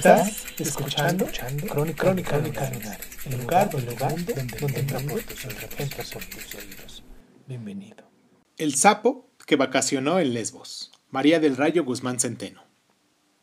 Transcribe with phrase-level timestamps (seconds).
[0.00, 1.28] Estás escuchando,
[1.68, 5.44] Crónica, Crónica, Lunares, el lugar, el lugar donde, donde tus
[5.78, 7.04] entra por tus oídos.
[7.46, 8.10] Bienvenido.
[8.56, 10.90] El sapo que vacacionó en Lesbos.
[11.10, 12.62] María del Rayo Guzmán Centeno.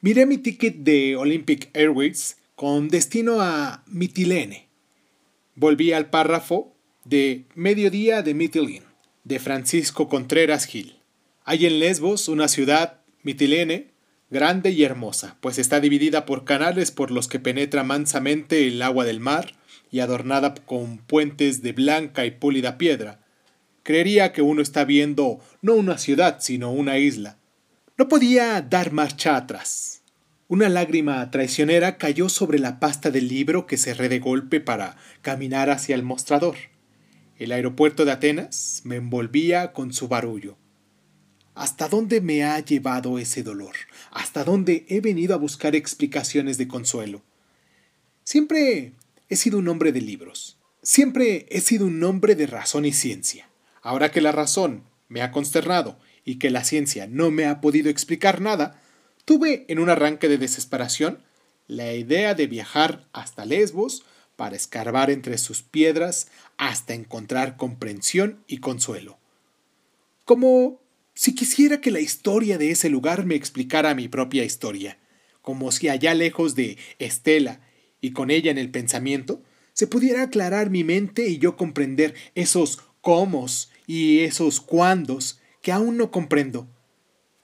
[0.01, 4.67] Miré mi ticket de Olympic Airways con destino a Mitilene.
[5.53, 8.87] Volví al párrafo de Mediodía de Mitilene,
[9.25, 10.97] de Francisco Contreras Gil.
[11.43, 13.91] Hay en Lesbos una ciudad, Mitilene,
[14.29, 19.05] grande y hermosa, pues está dividida por canales por los que penetra mansamente el agua
[19.05, 19.53] del mar
[19.91, 23.19] y adornada con puentes de blanca y púlida piedra.
[23.83, 27.37] Creería que uno está viendo no una ciudad, sino una isla.
[27.97, 30.01] No podía dar marcha atrás.
[30.49, 35.69] Una lágrima traicionera cayó sobre la pasta del libro que cerré de golpe para caminar
[35.69, 36.55] hacia el mostrador.
[37.37, 40.57] El aeropuerto de Atenas me envolvía con su barullo.
[41.57, 43.75] ¿Hasta dónde me ha llevado ese dolor?
[44.11, 47.23] ¿Hasta dónde he venido a buscar explicaciones de consuelo?
[48.23, 48.93] Siempre
[49.27, 50.59] he sido un hombre de libros.
[50.83, 53.49] Siempre he sido un hombre de razón y ciencia.
[53.81, 57.89] Ahora que la razón me ha consternado y que la ciencia no me ha podido
[57.89, 58.79] explicar nada,
[59.25, 61.23] tuve en un arranque de desesperación
[61.65, 68.59] la idea de viajar hasta Lesbos para escarbar entre sus piedras hasta encontrar comprensión y
[68.59, 69.17] consuelo.
[70.23, 70.85] Como
[71.17, 74.99] si quisiera que la historia de ese lugar me explicara mi propia historia,
[75.41, 77.59] como si allá lejos de Estela
[77.99, 79.41] y con ella en el pensamiento,
[79.73, 83.47] se pudiera aclarar mi mente y yo comprender esos cómo
[83.87, 86.67] y esos cuándos que aún no comprendo.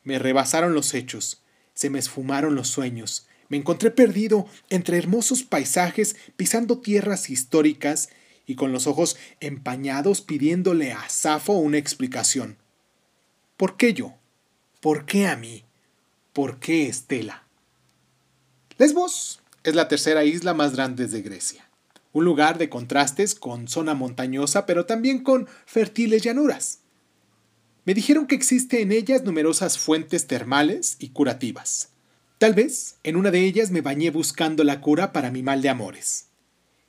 [0.04, 1.42] Me rebasaron los hechos,
[1.74, 8.10] se me esfumaron los sueños, me encontré perdido entre hermosos paisajes, pisando tierras históricas
[8.46, 12.62] y con los ojos empañados pidiéndole a Safo una explicación.
[13.64, 14.14] ¿Por qué yo?
[14.82, 15.64] ¿Por qué a mí?
[16.34, 17.48] ¿Por qué Estela?
[18.78, 21.70] Lesbos es la tercera isla más grande de Grecia,
[22.12, 26.80] un lugar de contrastes con zona montañosa pero también con fértiles llanuras.
[27.86, 31.92] Me dijeron que existe en ellas numerosas fuentes termales y curativas.
[32.40, 35.70] Tal vez en una de ellas me bañé buscando la cura para mi mal de
[35.70, 36.26] amores.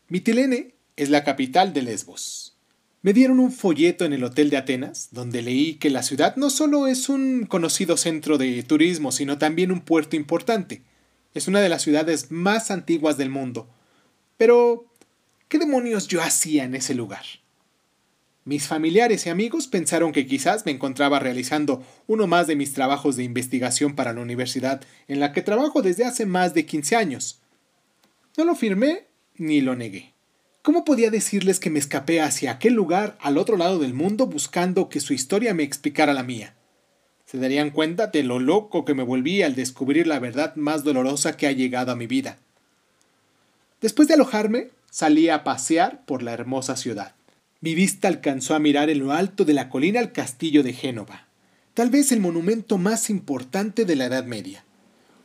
[0.09, 2.54] Mitilene es la capital de Lesbos.
[3.05, 6.49] Me dieron un folleto en el Hotel de Atenas, donde leí que la ciudad no
[6.49, 10.81] solo es un conocido centro de turismo, sino también un puerto importante.
[11.35, 13.69] Es una de las ciudades más antiguas del mundo.
[14.39, 14.87] Pero,
[15.49, 17.27] ¿qué demonios yo hacía en ese lugar?
[18.47, 23.17] Mis familiares y amigos pensaron que quizás me encontraba realizando uno más de mis trabajos
[23.17, 27.43] de investigación para la universidad en la que trabajo desde hace más de 15 años.
[28.39, 30.14] No lo firmé ni lo negué.
[30.65, 34.89] ¿Cómo podía decirles que me escapé hacia aquel lugar al otro lado del mundo buscando
[34.89, 36.55] que su historia me explicara la mía?
[37.27, 41.37] Se darían cuenta de lo loco que me volví al descubrir la verdad más dolorosa
[41.37, 42.39] que ha llegado a mi vida.
[43.83, 47.15] Después de alojarme, salí a pasear por la hermosa ciudad.
[47.61, 51.27] Mi vista alcanzó a mirar en lo alto de la colina el castillo de Génova,
[51.75, 54.65] tal vez el monumento más importante de la Edad Media.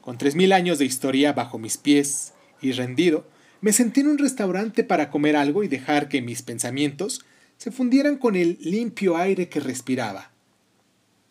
[0.01, 3.25] Con tres mil años de historia bajo mis pies y rendido,
[3.61, 7.25] me senté en un restaurante para comer algo y dejar que mis pensamientos
[7.57, 10.31] se fundieran con el limpio aire que respiraba.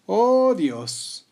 [0.06, 1.26] Oh Dios.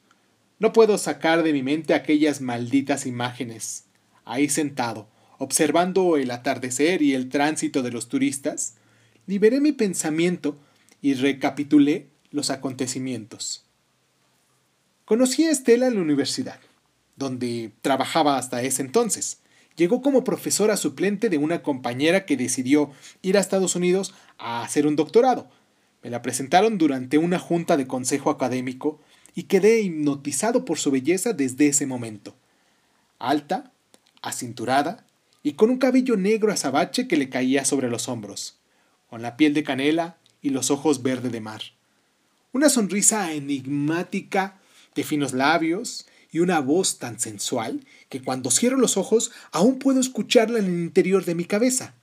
[0.58, 3.84] No puedo sacar de mi mente aquellas malditas imágenes.
[4.24, 5.08] Ahí sentado,
[5.38, 8.74] observando el atardecer y el tránsito de los turistas,
[9.26, 10.58] liberé mi pensamiento
[11.02, 13.64] y recapitulé los acontecimientos.
[15.04, 16.58] Conocí a Estela en la universidad,
[17.16, 19.40] donde trabajaba hasta ese entonces.
[19.76, 22.90] Llegó como profesora suplente de una compañera que decidió
[23.22, 25.48] ir a Estados Unidos a hacer un doctorado.
[26.02, 29.00] Me la presentaron durante una junta de consejo académico
[29.34, 32.34] y quedé hipnotizado por su belleza desde ese momento.
[33.18, 33.72] Alta,
[34.22, 35.06] acinturada
[35.42, 38.56] y con un cabello negro azabache que le caía sobre los hombros,
[39.10, 41.60] con la piel de canela y los ojos verde de mar.
[42.52, 44.58] Una sonrisa enigmática
[44.94, 47.80] de finos labios y una voz tan sensual
[48.10, 51.94] que cuando cierro los ojos aún puedo escucharla en el interior de mi cabeza.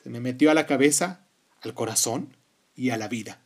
[0.00, 1.26] Se me metió a la cabeza,
[1.60, 2.36] al corazón
[2.76, 3.40] y a la vida.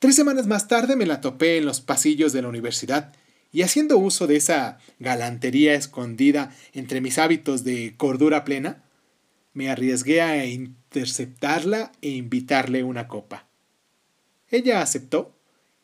[0.00, 3.14] Tres semanas más tarde me la topé en los pasillos de la universidad
[3.52, 8.82] y haciendo uso de esa galantería escondida entre mis hábitos de cordura plena,
[9.52, 13.46] me arriesgué a interceptarla e invitarle una copa.
[14.50, 15.38] Ella aceptó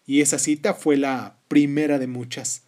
[0.05, 2.65] y esa cita fue la primera de muchas.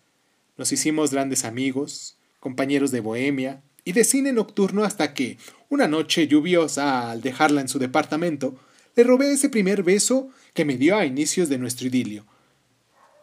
[0.57, 5.39] Nos hicimos grandes amigos, compañeros de bohemia y de cine nocturno hasta que,
[5.69, 8.55] una noche lluviosa, al dejarla en su departamento,
[8.95, 12.27] le robé ese primer beso que me dio a inicios de nuestro idilio.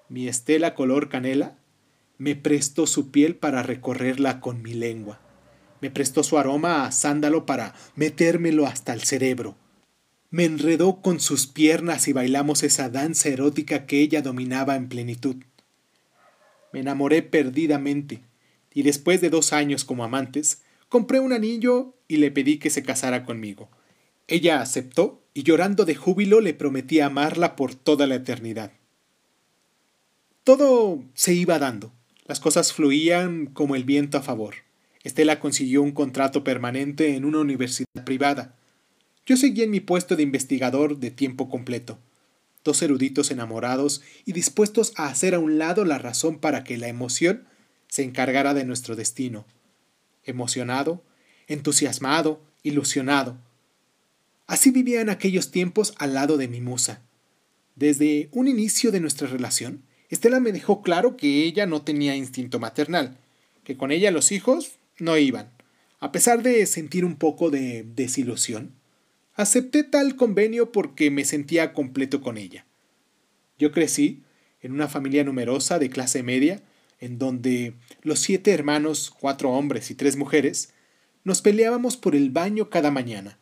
[0.09, 1.55] Mi estela color canela
[2.17, 5.21] me prestó su piel para recorrerla con mi lengua.
[5.81, 9.55] Me prestó su aroma a sándalo para metérmelo hasta el cerebro.
[10.29, 15.37] Me enredó con sus piernas y bailamos esa danza erótica que ella dominaba en plenitud.
[16.71, 18.21] Me enamoré perdidamente,
[18.73, 22.83] y después de dos años como amantes, compré un anillo y le pedí que se
[22.83, 23.69] casara conmigo.
[24.27, 28.73] Ella aceptó y llorando de júbilo le prometí amarla por toda la eternidad.
[30.43, 31.91] Todo se iba dando.
[32.25, 34.55] Las cosas fluían como el viento a favor.
[35.03, 38.55] Estela consiguió un contrato permanente en una universidad privada.
[39.25, 41.97] Yo seguí en mi puesto de investigador de tiempo completo.
[42.63, 46.87] Dos eruditos enamorados y dispuestos a hacer a un lado la razón para que la
[46.87, 47.47] emoción
[47.87, 49.45] se encargara de nuestro destino.
[50.23, 51.03] Emocionado,
[51.47, 53.37] entusiasmado, ilusionado.
[54.47, 57.01] Así vivía en aquellos tiempos al lado de mi musa.
[57.75, 62.59] Desde un inicio de nuestra relación, Estela me dejó claro que ella no tenía instinto
[62.59, 63.17] maternal,
[63.63, 65.51] que con ella los hijos no iban.
[65.99, 68.73] A pesar de sentir un poco de desilusión,
[69.39, 72.65] acepté tal convenio porque me sentía completo con ella.
[73.57, 74.21] Yo crecí
[74.61, 76.61] en una familia numerosa de clase media,
[76.99, 80.73] en donde los siete hermanos, cuatro hombres y tres mujeres,
[81.23, 83.37] nos peleábamos por el baño cada mañana.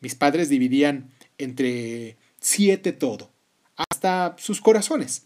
[0.00, 3.30] Mis padres dividían entre siete todo,
[3.76, 5.24] hasta sus corazones.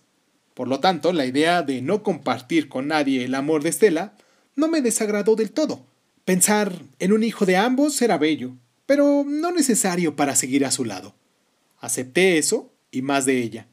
[0.54, 4.16] Por lo tanto, la idea de no compartir con nadie el amor de Estela
[4.54, 5.84] no me desagradó del todo.
[6.24, 8.54] Pensar en un hijo de ambos era bello,
[8.86, 11.14] pero no necesario para seguir a su lado.
[11.80, 13.66] Acepté eso y más de ella.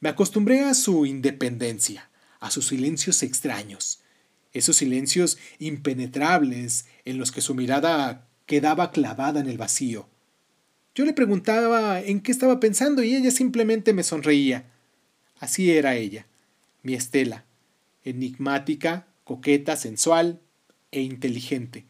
[0.00, 2.10] Me acostumbré a su independencia,
[2.40, 4.00] a sus silencios extraños,
[4.52, 10.08] esos silencios impenetrables en los que su mirada quedaba clavada en el vacío.
[10.94, 14.64] Yo le preguntaba en qué estaba pensando y ella simplemente me sonreía.
[15.38, 16.26] Así era ella,
[16.82, 17.44] mi Estela,
[18.04, 20.40] enigmática, coqueta, sensual
[20.90, 21.84] e inteligente.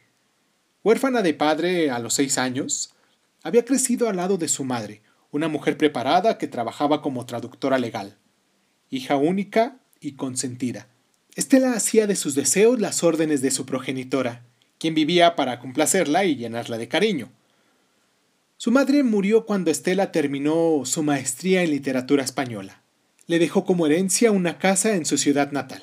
[0.86, 2.94] Huérfana de padre a los seis años,
[3.42, 5.02] había crecido al lado de su madre,
[5.32, 8.18] una mujer preparada que trabajaba como traductora legal.
[8.88, 10.86] Hija única y consentida.
[11.34, 14.44] Estela hacía de sus deseos las órdenes de su progenitora,
[14.78, 17.30] quien vivía para complacerla y llenarla de cariño.
[18.56, 22.80] Su madre murió cuando Estela terminó su maestría en literatura española
[23.26, 25.82] le dejó como herencia una casa en su ciudad natal,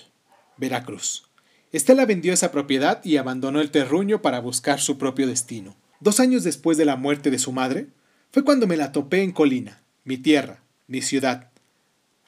[0.56, 1.30] Veracruz.
[1.74, 5.76] Estela vendió esa propiedad y abandonó el terruño para buscar su propio destino.
[6.00, 7.88] Dos años después de la muerte de su madre,
[8.32, 11.50] fue cuando me la topé en Colina, mi tierra, mi ciudad.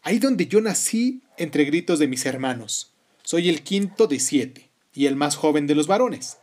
[0.02, 2.92] Ahí donde yo nací entre gritos de mis hermanos.
[3.22, 6.38] Soy el quinto de siete y el más joven de los varones.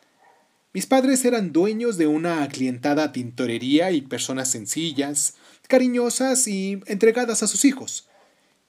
[0.73, 5.35] Mis padres eran dueños de una aclientada tintorería y personas sencillas,
[5.67, 8.09] cariñosas y entregadas a sus hijos.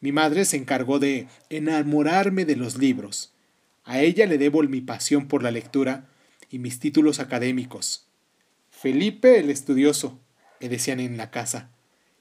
[0.02, 3.33] Mi madre se encargó de enamorarme de los libros.
[3.86, 6.08] A ella le debo mi pasión por la lectura
[6.50, 8.08] y mis títulos académicos.
[8.70, 10.20] Felipe el estudioso,
[10.62, 11.72] me decían en la casa.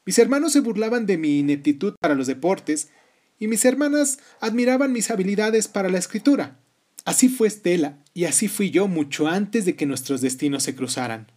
[0.04, 2.90] Mis hermanos se burlaban de mi ineptitud para los deportes
[3.38, 6.58] y mis hermanas admiraban mis habilidades para la escritura.
[7.04, 11.30] Así fue Estela y así fui yo mucho antes de que nuestros destinos se cruzaran.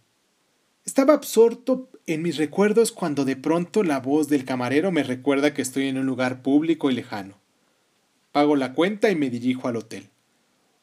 [0.84, 5.62] Estaba absorto en mis recuerdos cuando de pronto la voz del camarero me recuerda que
[5.62, 7.38] estoy en un lugar público y lejano.
[8.30, 10.10] Pago la cuenta y me dirijo al hotel.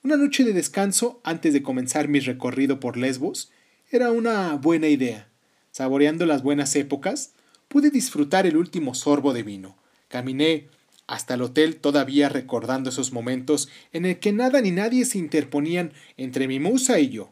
[0.04, 3.52] Una noche de descanso antes de comenzar mi recorrido por Lesbos
[3.90, 5.30] era una buena idea.
[5.72, 7.34] Saboreando las buenas épocas,
[7.70, 9.78] pude disfrutar el último sorbo de vino.
[10.10, 10.68] Caminé
[11.08, 15.94] hasta el hotel todavía recordando esos momentos en el que nada ni nadie se interponían
[16.18, 17.32] entre mi musa y yo.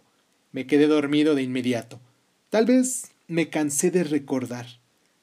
[0.53, 1.99] Me quedé dormido de inmediato
[2.51, 4.65] Tal vez me cansé de recordar.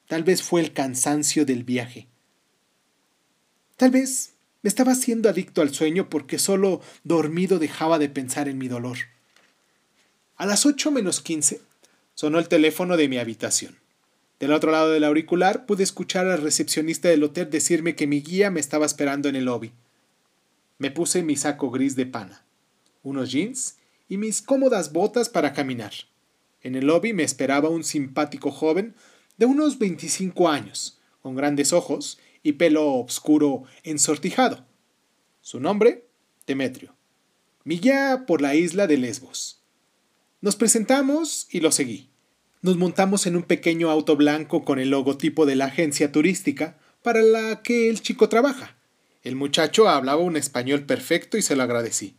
[0.07, 2.07] Tal vez fue el cansancio del viaje.
[3.75, 8.57] Tal vez me estaba haciendo adicto al sueño porque solo dormido dejaba de pensar en
[8.57, 8.97] mi dolor.
[10.35, 11.61] A las ocho menos quince
[12.13, 13.77] sonó el teléfono de mi habitación.
[14.39, 18.51] Del otro lado del auricular pude escuchar al recepcionista del hotel decirme que mi guía
[18.51, 19.71] me estaba esperando en el lobby.
[20.77, 22.45] Me puse mi saco gris de pana,
[23.03, 25.91] unos jeans y mis cómodas botas para caminar.
[26.61, 28.95] En el lobby me esperaba un simpático joven
[29.37, 34.65] de unos 25 años, con grandes ojos y pelo oscuro ensortijado.
[35.41, 36.07] Su nombre,
[36.47, 36.95] Demetrio.
[37.63, 39.61] Mi guía por la isla de Lesbos.
[40.41, 42.09] Nos presentamos y lo seguí.
[42.61, 47.21] Nos montamos en un pequeño auto blanco con el logotipo de la agencia turística para
[47.21, 48.77] la que el chico trabaja.
[49.23, 52.15] El muchacho hablaba un español perfecto y se lo agradecí.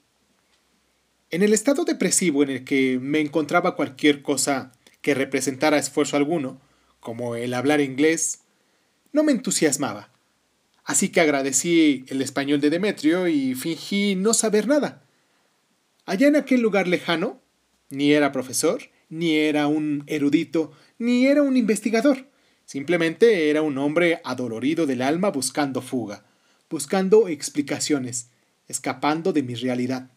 [1.30, 6.60] En el estado depresivo en el que me encontraba cualquier cosa que representara esfuerzo alguno,
[6.98, 8.40] como el hablar inglés,
[9.12, 10.09] no me entusiasmaba.
[10.84, 15.02] Así que agradecí el español de Demetrio y fingí no saber nada.
[16.06, 17.40] Allá en aquel lugar lejano,
[17.90, 22.28] ni era profesor, ni era un erudito, ni era un investigador.
[22.64, 26.24] Simplemente era un hombre adolorido del alma buscando fuga,
[26.70, 28.30] buscando explicaciones,
[28.68, 30.10] escapando de mi realidad.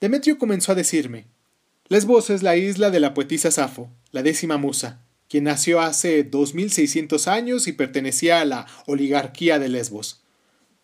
[0.00, 1.26] Demetrio comenzó a decirme,
[1.88, 7.28] Lesbos es la isla de la poetisa Safo, la décima musa, quien nació hace 2600
[7.28, 10.22] años y pertenecía a la oligarquía de Lesbos.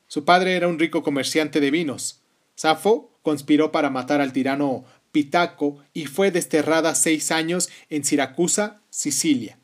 [0.07, 2.21] Su padre era un rico comerciante de vinos.
[2.55, 9.59] Safo conspiró para matar al tirano Pitaco y fue desterrada seis años en Siracusa, Sicilia.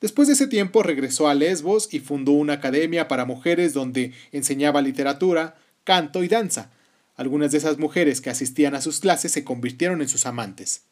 [0.00, 4.82] Después de ese tiempo regresó a Lesbos y fundó una academia para mujeres donde enseñaba
[4.82, 6.70] literatura, canto y danza.
[7.14, 10.82] Algunas de esas mujeres que asistían a sus clases se convirtieron en sus amantes.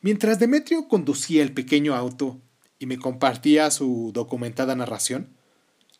[0.00, 2.40] Mientras Demetrio conducía el pequeño auto
[2.78, 5.30] y me compartía su documentada narración,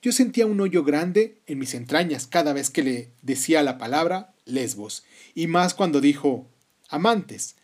[0.01, 4.33] yo sentía un hoyo grande en mis entrañas cada vez que le decía la palabra
[4.45, 6.47] lesbos, y más cuando dijo
[6.89, 7.57] amantes,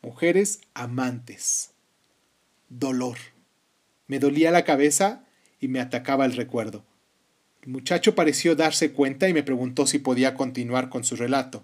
[0.00, 1.72] mujeres amantes.
[2.70, 3.18] Dolor.
[4.06, 5.26] Me dolía la cabeza
[5.60, 6.84] y me atacaba el recuerdo.
[7.60, 11.62] El muchacho pareció darse cuenta y me preguntó si podía continuar con su relato.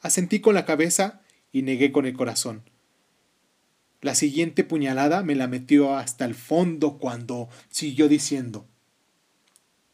[0.00, 1.20] Asentí con la cabeza
[1.52, 2.62] y negué con el corazón.
[4.00, 8.66] La siguiente puñalada me la metió hasta el fondo cuando siguió diciendo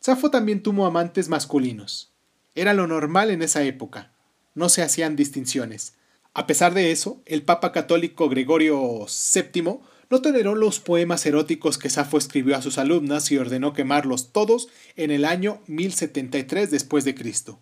[0.07, 2.13] Safo también tuvo amantes masculinos.
[2.55, 4.13] Era lo normal en esa época.
[4.55, 5.95] No se hacían distinciones.
[6.33, 11.91] A pesar de eso, el Papa católico Gregorio VII no toleró los poemas eróticos que
[11.91, 17.17] Safo escribió a sus alumnas y ordenó quemarlos todos en el año 1073 después de
[17.17, 17.59] Cristo.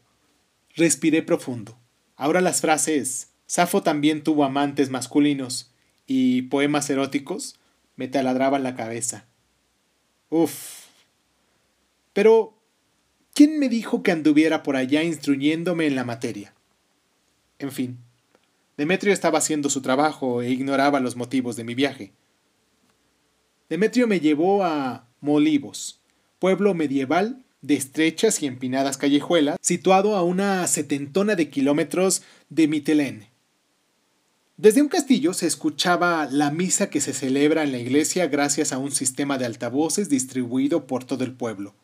[0.76, 1.78] Respiré profundo.
[2.14, 5.73] Ahora las frases Safo también tuvo amantes masculinos
[6.06, 7.58] y poemas eróticos
[7.96, 9.26] me taladraban la cabeza.
[10.30, 10.86] Uf.
[12.12, 12.54] Pero,
[13.34, 16.54] ¿quién me dijo que anduviera por allá instruyéndome en la materia?
[17.58, 17.98] En fin,
[18.76, 22.12] Demetrio estaba haciendo su trabajo e ignoraba los motivos de mi viaje.
[23.68, 26.00] Demetrio me llevó a Molivos,
[26.38, 33.33] pueblo medieval de estrechas y empinadas callejuelas, situado a una setentona de kilómetros de Mitilene.
[34.56, 38.78] Desde un castillo se escuchaba la misa que se celebra en la iglesia gracias a
[38.78, 41.74] un sistema de altavoces distribuido por todo el pueblo.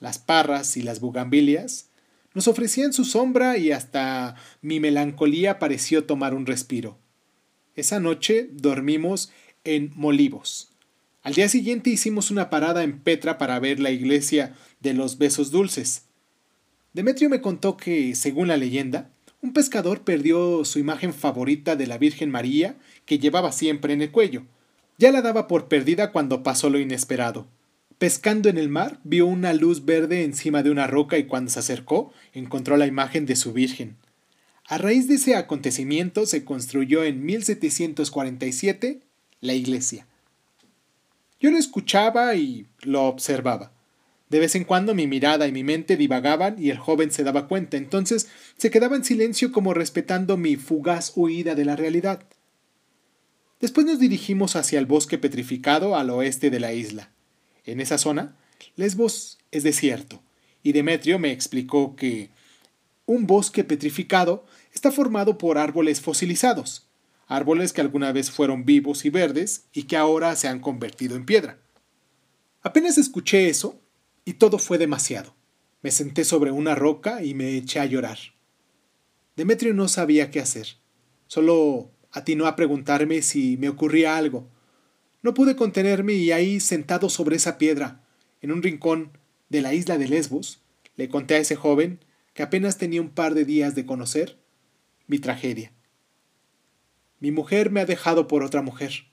[0.00, 1.88] Las parras y las bugambilias
[2.34, 6.98] nos ofrecían su sombra y hasta mi melancolía pareció tomar un respiro.
[7.74, 9.30] Esa noche dormimos
[9.64, 10.70] en Molivos,
[11.26, 15.50] al día siguiente hicimos una parada en Petra para ver la iglesia de los besos
[15.50, 16.04] dulces.
[16.92, 19.10] Demetrio me contó que, según la leyenda,
[19.46, 22.74] un pescador perdió su imagen favorita de la Virgen María
[23.04, 24.42] que llevaba siempre en el cuello.
[24.98, 27.46] Ya la daba por perdida cuando pasó lo inesperado.
[27.98, 31.60] Pescando en el mar, vio una luz verde encima de una roca y cuando se
[31.60, 33.96] acercó, encontró la imagen de su Virgen.
[34.66, 39.00] A raíz de ese acontecimiento se construyó en 1747
[39.40, 40.08] la iglesia.
[41.38, 43.70] Yo lo escuchaba y lo observaba.
[44.28, 47.46] De vez en cuando mi mirada y mi mente divagaban y el joven se daba
[47.46, 52.24] cuenta, entonces se quedaba en silencio como respetando mi fugaz huida de la realidad.
[53.60, 57.12] Después nos dirigimos hacia el bosque petrificado al oeste de la isla.
[57.64, 58.36] En esa zona,
[58.74, 60.22] Lesbos es desierto,
[60.62, 62.30] y Demetrio me explicó que
[63.06, 66.88] un bosque petrificado está formado por árboles fosilizados,
[67.28, 71.24] árboles que alguna vez fueron vivos y verdes y que ahora se han convertido en
[71.24, 71.58] piedra.
[72.62, 73.80] Apenas escuché eso
[74.26, 75.34] y todo fue demasiado.
[75.82, 78.18] Me senté sobre una roca y me eché a llorar.
[79.36, 80.66] Demetrio no sabía qué hacer.
[81.28, 84.50] Solo atinó a preguntarme si me ocurría algo.
[85.22, 88.04] No pude contenerme y ahí, sentado sobre esa piedra,
[88.42, 89.16] en un rincón
[89.48, 90.60] de la isla de Lesbos,
[90.96, 92.00] le conté a ese joven,
[92.34, 94.40] que apenas tenía un par de días de conocer,
[95.06, 95.72] mi tragedia.
[97.20, 99.06] Mi mujer me ha dejado por otra mujer.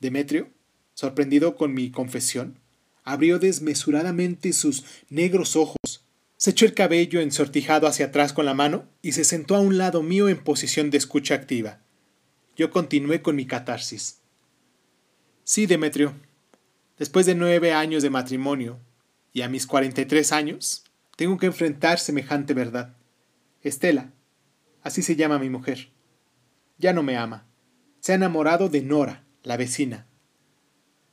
[0.00, 0.50] Demetrio,
[0.94, 2.58] sorprendido con mi confesión,
[3.04, 6.04] abrió desmesuradamente sus negros ojos,
[6.36, 9.78] se echó el cabello ensortijado hacia atrás con la mano y se sentó a un
[9.78, 11.80] lado mío en posición de escucha activa.
[12.56, 14.18] Yo continué con mi catarsis.
[15.44, 16.14] Sí, Demetrio.
[16.98, 18.80] Después de nueve años de matrimonio
[19.32, 20.84] y a mis 43 años,
[21.16, 22.96] tengo que enfrentar semejante verdad.
[23.62, 24.12] Estela,
[24.82, 25.90] así se llama mi mujer,
[26.78, 27.46] ya no me ama.
[28.00, 30.08] Se ha enamorado de Nora, la vecina.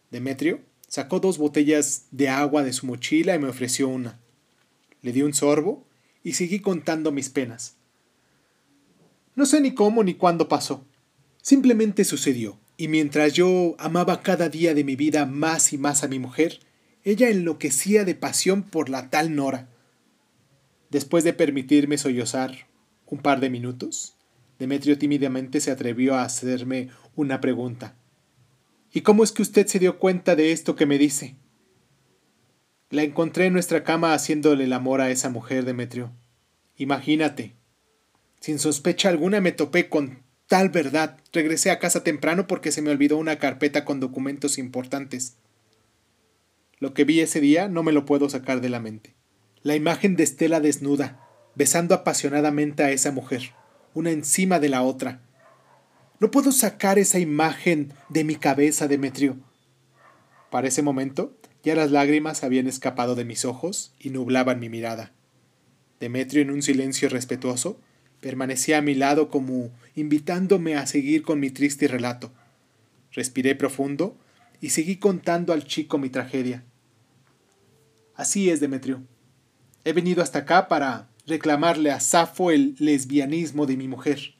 [0.09, 4.19] Demetrio sacó dos botellas de agua de su mochila y me ofreció una.
[5.01, 5.87] Le di un sorbo
[6.23, 7.77] y seguí contando mis penas.
[9.35, 10.85] No sé ni cómo ni cuándo pasó.
[11.41, 16.09] Simplemente sucedió, y mientras yo amaba cada día de mi vida más y más a
[16.09, 16.59] mi mujer,
[17.05, 19.69] ella enloquecía de pasión por la tal Nora.
[20.89, 22.67] Después de permitirme sollozar
[23.05, 24.15] un par de minutos,
[24.57, 27.95] Demetrio tímidamente se atrevió a hacerme una pregunta.
[28.91, 31.35] ¿Y cómo es que usted se dio cuenta de esto que me dice?
[32.89, 36.11] La encontré en nuestra cama haciéndole el amor a esa mujer, Demetrio.
[36.75, 37.53] Imagínate.
[38.39, 41.17] Sin sospecha alguna me topé con tal verdad.
[41.31, 45.37] Regresé a casa temprano porque se me olvidó una carpeta con documentos importantes.
[46.79, 49.13] Lo que vi ese día no me lo puedo sacar de la mente.
[49.61, 53.53] La imagen de Estela desnuda, besando apasionadamente a esa mujer,
[53.93, 55.21] una encima de la otra.
[56.19, 59.37] No puedo sacar esa imagen de mi cabeza, Demetrio.
[60.49, 61.33] Para ese momento,
[61.63, 65.13] ya las lágrimas habían escapado de mis ojos y nublaban mi mirada.
[66.01, 67.79] Demetrio, en un silencio respetuoso,
[68.19, 72.33] permanecía a mi lado como invitándome a seguir con mi triste relato.
[73.13, 74.17] Respiré profundo
[74.59, 76.65] y seguí contando al chico mi tragedia.
[78.15, 79.03] Así es, Demetrio.
[79.85, 84.33] He venido hasta acá para reclamarle a Safo el lesbianismo de mi mujer.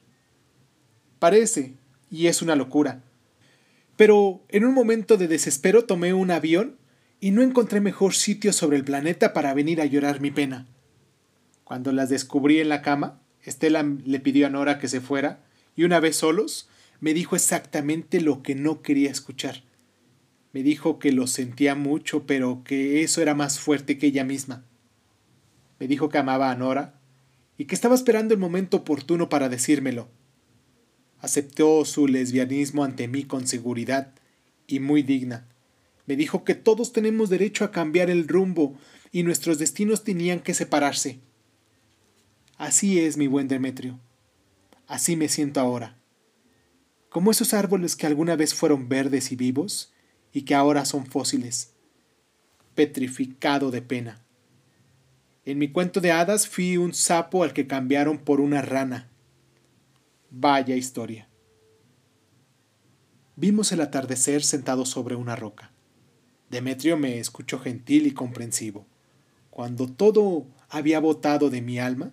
[1.20, 1.74] Parece,
[2.10, 3.04] y es una locura.
[3.96, 6.78] Pero en un momento de desespero tomé un avión
[7.20, 10.66] y no encontré mejor sitio sobre el planeta para venir a llorar mi pena.
[11.62, 15.44] Cuando las descubrí en la cama, Estela le pidió a Nora que se fuera,
[15.76, 16.68] y una vez solos,
[17.00, 19.62] me dijo exactamente lo que no quería escuchar.
[20.52, 24.64] Me dijo que lo sentía mucho, pero que eso era más fuerte que ella misma.
[25.78, 26.94] Me dijo que amaba a Nora
[27.58, 30.08] y que estaba esperando el momento oportuno para decírmelo.
[31.20, 34.14] Aceptó su lesbianismo ante mí con seguridad
[34.66, 35.46] y muy digna.
[36.06, 38.78] Me dijo que todos tenemos derecho a cambiar el rumbo
[39.12, 41.20] y nuestros destinos tenían que separarse.
[42.56, 43.98] Así es, mi buen Demetrio.
[44.86, 45.96] Así me siento ahora.
[47.10, 49.92] Como esos árboles que alguna vez fueron verdes y vivos
[50.32, 51.72] y que ahora son fósiles.
[52.74, 54.22] Petrificado de pena.
[55.44, 59.08] En mi cuento de hadas fui un sapo al que cambiaron por una rana.
[60.32, 61.28] Vaya historia.
[63.34, 65.72] Vimos el atardecer sentado sobre una roca.
[66.50, 68.86] Demetrio me escuchó gentil y comprensivo.
[69.50, 72.12] Cuando todo había botado de mi alma,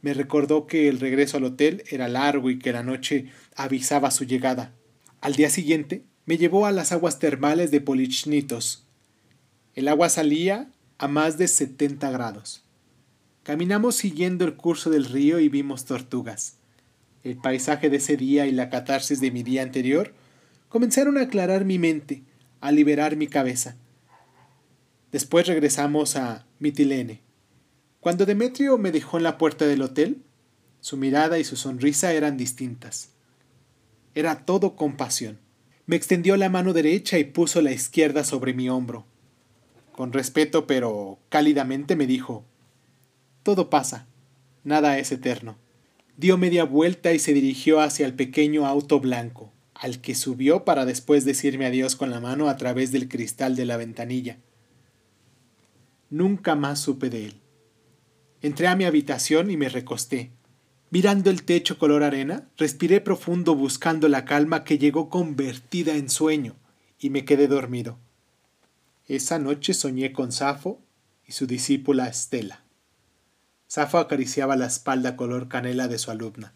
[0.00, 3.26] me recordó que el regreso al hotel era largo y que la noche
[3.56, 4.72] avisaba su llegada.
[5.20, 8.86] Al día siguiente me llevó a las aguas termales de Polichnitos.
[9.74, 12.64] El agua salía a más de 70 grados.
[13.42, 16.56] Caminamos siguiendo el curso del río y vimos tortugas.
[17.24, 20.12] El paisaje de ese día y la catarsis de mi día anterior
[20.68, 22.22] comenzaron a aclarar mi mente,
[22.60, 23.76] a liberar mi cabeza.
[25.10, 27.22] Después regresamos a Mitilene.
[28.00, 30.18] Cuando Demetrio me dejó en la puerta del hotel,
[30.80, 33.08] su mirada y su sonrisa eran distintas.
[34.14, 35.38] Era todo compasión.
[35.86, 39.06] Me extendió la mano derecha y puso la izquierda sobre mi hombro.
[39.92, 42.44] Con respeto pero cálidamente me dijo
[43.42, 44.06] Todo pasa,
[44.62, 45.63] nada es eterno
[46.16, 50.84] dio media vuelta y se dirigió hacia el pequeño auto blanco, al que subió para
[50.84, 54.38] después decirme adiós con la mano a través del cristal de la ventanilla.
[56.10, 57.40] Nunca más supe de él.
[58.40, 60.30] Entré a mi habitación y me recosté.
[60.90, 66.54] Mirando el techo color arena, respiré profundo buscando la calma que llegó convertida en sueño,
[67.00, 67.98] y me quedé dormido.
[69.06, 70.80] Esa noche soñé con Safo
[71.26, 72.63] y su discípula Estela.
[73.66, 76.54] Safo acariciaba la espalda color canela de su alumna.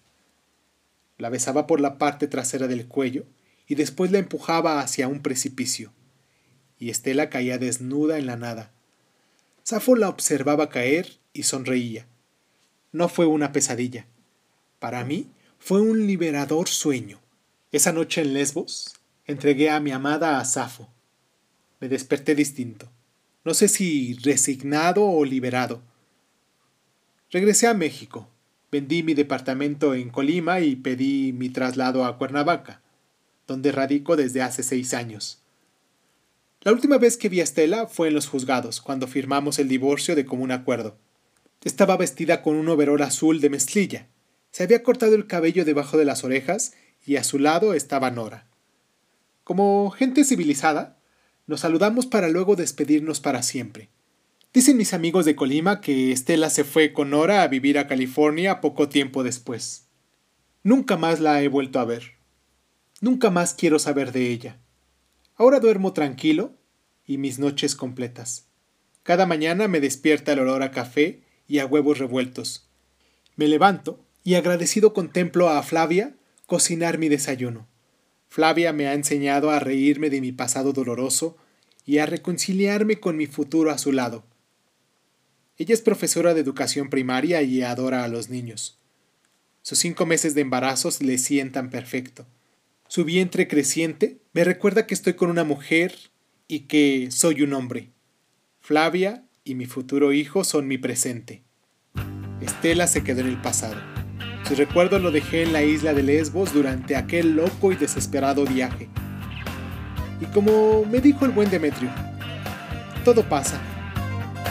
[1.16, 3.25] La besaba por la parte trasera del cuello
[3.66, 5.92] y después la empujaba hacia un precipicio.
[6.79, 8.71] Y Estela caía desnuda en la nada.
[9.64, 12.07] Safo la observaba caer y sonreía.
[12.92, 14.07] No fue una pesadilla.
[14.79, 17.21] Para mí fue un liberador sueño.
[17.73, 18.94] Esa noche en Lesbos
[19.27, 20.88] entregué a mi amada a Safo.
[21.81, 22.88] Me desperté distinto.
[23.44, 25.83] No sé si resignado o liberado.
[27.31, 28.27] Regresé a México.
[28.73, 32.81] Vendí mi departamento en Colima y pedí mi traslado a Cuernavaca,
[33.47, 35.43] donde radico desde hace seis años.
[36.62, 40.17] La última vez que vi a Estela fue en los juzgados, cuando firmamos el divorcio
[40.17, 40.97] de común acuerdo.
[41.64, 44.07] Estaba vestida con un overol azul de mezclilla.
[44.51, 46.73] Se había cortado el cabello debajo de las orejas
[47.05, 48.47] y a su lado estaba Nora.
[49.45, 50.97] Como gente civilizada,
[51.47, 53.88] Nos saludamos para luego despedirnos para siempre.
[54.59, 58.61] Dicen mis amigos de Colima que Estela se fue con Nora a vivir a California
[58.61, 59.87] poco tiempo después.
[60.64, 62.14] Nunca más la he vuelto a ver.
[63.01, 64.59] Nunca más quiero saber de ella.
[65.37, 66.57] Ahora duermo tranquilo
[67.07, 68.49] y mis noches completas.
[69.05, 72.68] Cada mañana me despierta el olor a café y a huevos revueltos.
[73.37, 76.16] Me levanto y agradecido contemplo a Flavia
[76.47, 77.68] cocinar mi desayuno.
[78.27, 81.37] Flavia me ha enseñado a reírme de mi pasado doloroso
[81.87, 84.25] y a reconciliarme con mi futuro a su lado.
[85.59, 88.79] Ella es profesora de educación primaria y adora a los niños.
[89.62, 92.27] Sus cinco meses de embarazo le sientan perfecto.
[92.87, 95.97] Su vientre creciente me recuerda que estoy con una mujer
[96.47, 97.90] y que soy un hombre.
[98.61, 101.42] Flavia y mi futuro hijo son mi presente.
[102.40, 103.77] Estela se quedó en el pasado.
[104.47, 108.88] Su recuerdo lo dejé en la isla de Lesbos durante aquel loco y desesperado viaje.
[110.21, 111.90] Y como me dijo el buen Demetrio,
[113.05, 113.61] todo pasa,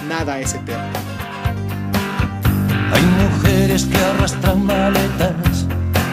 [0.08, 1.00] nada es eterno.
[2.94, 5.66] Hay mujeres que arrastran maletas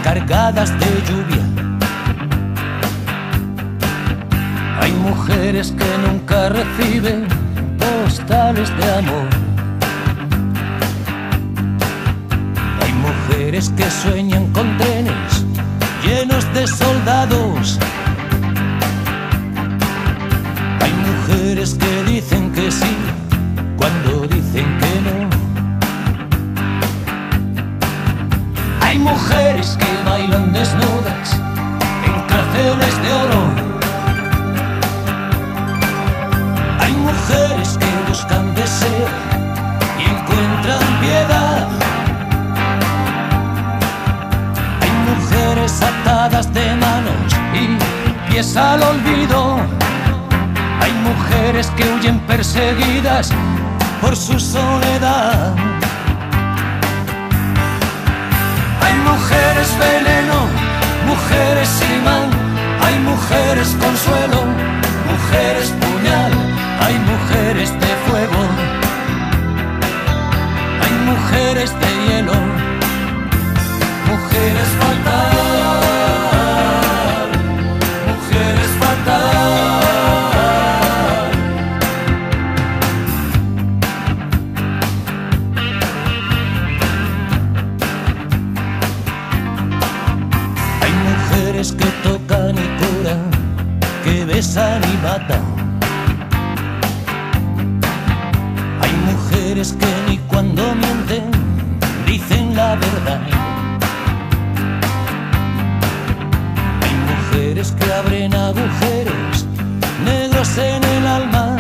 [0.02, 1.44] cargadas de lluvia.
[4.80, 7.26] Hay mujeres que nunca reciben
[7.78, 9.28] postales de amor.
[12.82, 15.44] Hay mujeres que sueñan con trenes
[16.04, 17.78] llenos de soldados.
[20.80, 22.03] Hay mujeres que
[54.00, 55.54] por su soledad.
[58.82, 60.38] Hay mujeres veneno,
[61.06, 62.28] mujeres imán,
[62.84, 64.40] hay mujeres consuelo,
[65.12, 66.32] mujeres puñal,
[66.84, 68.40] hay mujeres de fuego,
[70.82, 72.34] hay mujeres de hielo,
[74.10, 75.83] mujeres fatal,
[95.02, 95.44] matan.
[98.82, 101.30] Hay mujeres que ni cuando mienten
[102.04, 103.20] dicen la verdad.
[106.82, 109.46] Hay mujeres que abren agujeros
[110.04, 111.56] negros en el alma.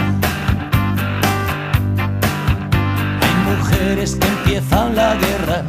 [3.22, 5.62] Hay mujeres que empiezan la guerra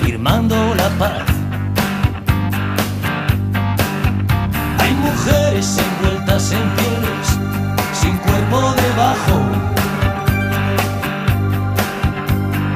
[0.00, 1.39] firmando la paz.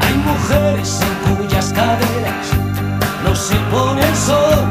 [0.01, 2.47] Hay mujeres en cuyas caderas
[3.23, 4.65] no se pone el sol.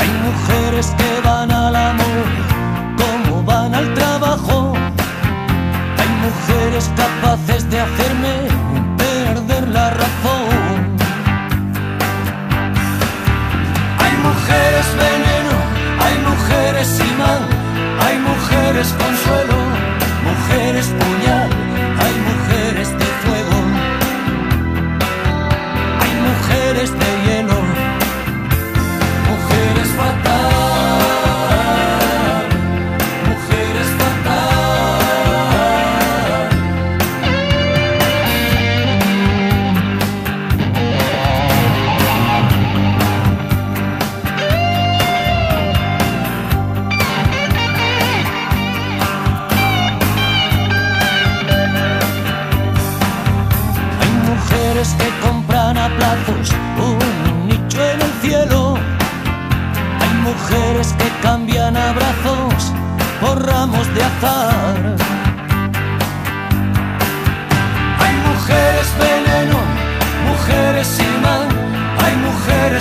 [0.00, 2.26] Hay mujeres que van al amor
[2.96, 4.72] como van al trabajo.
[5.98, 8.48] Hay mujeres capaces de hacerme
[8.96, 10.96] perder la razón.
[14.02, 15.54] Hay mujeres veneno,
[16.00, 17.51] hay mujeres imán,
[18.72, 19.54] mujeres consuelo,
[20.24, 20.86] mujeres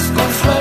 [0.09, 0.60] imán,